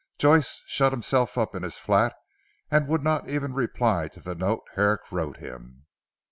Joyce 0.17 0.63
shut 0.65 0.91
himself 0.93 1.37
up 1.37 1.53
in 1.53 1.61
his 1.61 1.77
flat, 1.77 2.15
and 2.71 2.87
would 2.87 3.03
not 3.03 3.29
even 3.29 3.53
reply 3.53 4.07
to 4.07 4.19
the 4.19 4.33
note 4.33 4.63
Herrick 4.73 5.01
wrote 5.11 5.37
him. 5.37 5.85